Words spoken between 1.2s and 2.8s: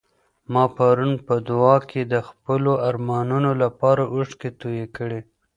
په دعا کي د خپلو